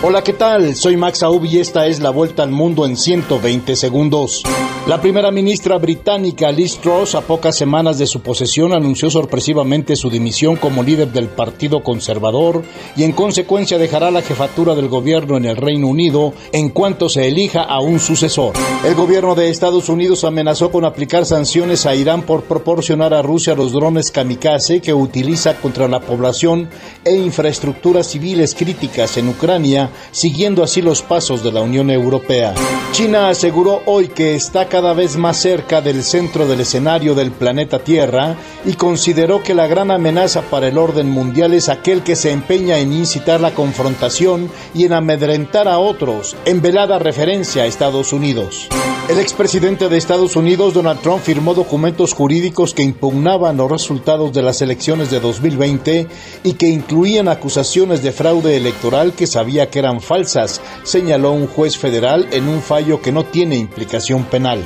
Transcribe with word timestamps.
Hola, 0.00 0.22
¿qué 0.22 0.32
tal? 0.32 0.76
Soy 0.76 0.96
Max 0.96 1.24
Aub 1.24 1.44
y 1.44 1.58
esta 1.58 1.88
es 1.88 1.98
la 1.98 2.10
vuelta 2.10 2.44
al 2.44 2.52
mundo 2.52 2.86
en 2.86 2.96
120 2.96 3.74
segundos. 3.74 4.44
La 4.86 5.00
primera 5.00 5.32
ministra 5.32 5.76
británica 5.76 6.52
Liz 6.52 6.78
Truss, 6.78 7.16
a 7.16 7.20
pocas 7.20 7.56
semanas 7.56 7.98
de 7.98 8.06
su 8.06 8.20
posesión, 8.20 8.72
anunció 8.72 9.10
sorpresivamente 9.10 9.96
su 9.96 10.08
dimisión 10.08 10.54
como 10.54 10.84
líder 10.84 11.08
del 11.08 11.26
Partido 11.26 11.82
Conservador 11.82 12.62
y 12.96 13.02
en 13.02 13.12
consecuencia 13.12 13.76
dejará 13.76 14.12
la 14.12 14.22
jefatura 14.22 14.76
del 14.76 14.88
gobierno 14.88 15.36
en 15.36 15.46
el 15.46 15.56
Reino 15.56 15.88
Unido 15.88 16.32
en 16.52 16.70
cuanto 16.70 17.08
se 17.08 17.26
elija 17.26 17.64
a 17.64 17.80
un 17.80 17.98
sucesor. 17.98 18.54
El 18.86 18.94
gobierno 18.94 19.34
de 19.34 19.50
Estados 19.50 19.88
Unidos 19.88 20.22
amenazó 20.22 20.70
con 20.70 20.84
aplicar 20.84 21.26
sanciones 21.26 21.86
a 21.86 21.96
Irán 21.96 22.22
por 22.22 22.44
proporcionar 22.44 23.12
a 23.12 23.20
Rusia 23.20 23.56
los 23.56 23.72
drones 23.72 24.12
kamikaze 24.12 24.80
que 24.80 24.94
utiliza 24.94 25.56
contra 25.56 25.88
la 25.88 26.00
población 26.00 26.70
e 27.04 27.16
infraestructuras 27.16 28.06
civiles 28.06 28.54
críticas 28.54 29.16
en 29.16 29.28
Ucrania 29.28 29.87
siguiendo 30.10 30.62
así 30.62 30.82
los 30.82 31.02
pasos 31.02 31.42
de 31.42 31.52
la 31.52 31.60
Unión 31.60 31.90
Europea. 31.90 32.54
China 32.98 33.28
aseguró 33.28 33.80
hoy 33.86 34.08
que 34.08 34.34
está 34.34 34.68
cada 34.68 34.92
vez 34.92 35.16
más 35.16 35.36
cerca 35.36 35.80
del 35.80 36.02
centro 36.02 36.48
del 36.48 36.62
escenario 36.62 37.14
del 37.14 37.30
planeta 37.30 37.78
Tierra 37.78 38.34
y 38.64 38.72
consideró 38.72 39.40
que 39.40 39.54
la 39.54 39.68
gran 39.68 39.92
amenaza 39.92 40.42
para 40.42 40.66
el 40.66 40.76
orden 40.76 41.08
mundial 41.08 41.54
es 41.54 41.68
aquel 41.68 42.02
que 42.02 42.16
se 42.16 42.32
empeña 42.32 42.78
en 42.78 42.92
incitar 42.92 43.40
la 43.40 43.54
confrontación 43.54 44.50
y 44.74 44.84
en 44.84 44.94
amedrentar 44.94 45.68
a 45.68 45.78
otros, 45.78 46.36
en 46.44 46.60
velada 46.60 46.98
referencia 46.98 47.62
a 47.62 47.66
Estados 47.66 48.12
Unidos. 48.12 48.68
El 49.08 49.20
expresidente 49.20 49.88
de 49.88 49.96
Estados 49.96 50.36
Unidos, 50.36 50.74
Donald 50.74 51.00
Trump, 51.00 51.22
firmó 51.22 51.54
documentos 51.54 52.12
jurídicos 52.12 52.74
que 52.74 52.82
impugnaban 52.82 53.56
los 53.56 53.70
resultados 53.70 54.34
de 54.34 54.42
las 54.42 54.60
elecciones 54.60 55.10
de 55.10 55.18
2020 55.18 56.08
y 56.44 56.52
que 56.54 56.68
incluían 56.68 57.28
acusaciones 57.28 58.02
de 58.02 58.12
fraude 58.12 58.56
electoral 58.56 59.14
que 59.14 59.26
sabía 59.26 59.70
que 59.70 59.78
eran 59.78 60.02
falsas, 60.02 60.60
señaló 60.82 61.32
un 61.32 61.46
juez 61.46 61.78
federal 61.78 62.28
en 62.32 62.48
un 62.48 62.60
fallo 62.60 62.87
que 62.96 63.12
no 63.12 63.24
tiene 63.24 63.56
implicación 63.56 64.24
penal. 64.24 64.64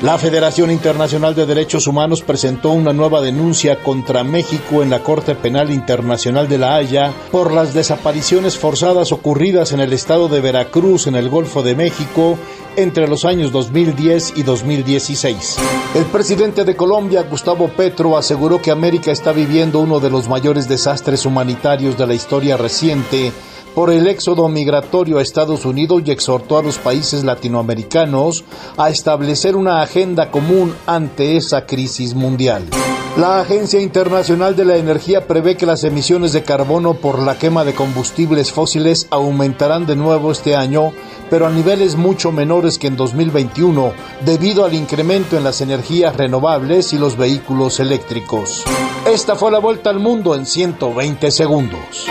La 0.00 0.16
Federación 0.16 0.70
Internacional 0.70 1.34
de 1.34 1.44
Derechos 1.44 1.88
Humanos 1.88 2.22
presentó 2.22 2.70
una 2.70 2.92
nueva 2.92 3.20
denuncia 3.20 3.82
contra 3.82 4.22
México 4.22 4.84
en 4.84 4.90
la 4.90 5.02
Corte 5.02 5.34
Penal 5.34 5.72
Internacional 5.72 6.48
de 6.48 6.56
La 6.56 6.76
Haya 6.76 7.12
por 7.32 7.52
las 7.52 7.74
desapariciones 7.74 8.56
forzadas 8.56 9.10
ocurridas 9.10 9.72
en 9.72 9.80
el 9.80 9.92
estado 9.92 10.28
de 10.28 10.40
Veracruz 10.40 11.08
en 11.08 11.16
el 11.16 11.28
Golfo 11.28 11.64
de 11.64 11.74
México 11.74 12.38
entre 12.76 13.08
los 13.08 13.24
años 13.24 13.50
2010 13.50 14.34
y 14.36 14.44
2016. 14.44 15.56
El 15.96 16.04
presidente 16.04 16.64
de 16.64 16.76
Colombia, 16.76 17.24
Gustavo 17.28 17.66
Petro, 17.66 18.16
aseguró 18.16 18.62
que 18.62 18.70
América 18.70 19.10
está 19.10 19.32
viviendo 19.32 19.80
uno 19.80 19.98
de 19.98 20.10
los 20.10 20.28
mayores 20.28 20.68
desastres 20.68 21.26
humanitarios 21.26 21.98
de 21.98 22.06
la 22.06 22.14
historia 22.14 22.56
reciente 22.56 23.32
por 23.74 23.90
el 23.90 24.06
éxodo 24.06 24.48
migratorio 24.48 25.18
a 25.18 25.22
Estados 25.22 25.64
Unidos 25.64 26.02
y 26.04 26.10
exhortó 26.10 26.58
a 26.58 26.62
los 26.62 26.78
países 26.78 27.24
latinoamericanos 27.24 28.44
a 28.76 28.90
establecer 28.90 29.56
una 29.56 29.82
agenda 29.82 30.30
común 30.30 30.74
ante 30.86 31.36
esa 31.36 31.66
crisis 31.66 32.14
mundial. 32.14 32.64
La 33.18 33.40
Agencia 33.40 33.80
Internacional 33.80 34.54
de 34.54 34.64
la 34.64 34.76
Energía 34.76 35.26
prevé 35.26 35.56
que 35.56 35.66
las 35.66 35.82
emisiones 35.82 36.32
de 36.32 36.44
carbono 36.44 36.94
por 36.94 37.18
la 37.18 37.36
quema 37.36 37.64
de 37.64 37.74
combustibles 37.74 38.52
fósiles 38.52 39.08
aumentarán 39.10 39.86
de 39.86 39.96
nuevo 39.96 40.30
este 40.30 40.54
año, 40.54 40.92
pero 41.28 41.46
a 41.46 41.50
niveles 41.50 41.96
mucho 41.96 42.30
menores 42.30 42.78
que 42.78 42.86
en 42.86 42.96
2021, 42.96 43.92
debido 44.24 44.64
al 44.64 44.74
incremento 44.74 45.36
en 45.36 45.42
las 45.42 45.60
energías 45.60 46.16
renovables 46.16 46.92
y 46.92 46.98
los 46.98 47.16
vehículos 47.16 47.80
eléctricos. 47.80 48.62
Esta 49.04 49.34
fue 49.34 49.50
la 49.50 49.58
vuelta 49.58 49.90
al 49.90 49.98
mundo 49.98 50.36
en 50.36 50.46
120 50.46 51.32
segundos. 51.32 52.06